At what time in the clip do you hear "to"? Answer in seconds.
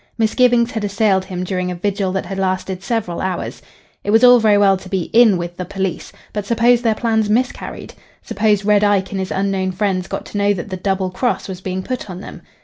4.77-4.89, 10.25-10.39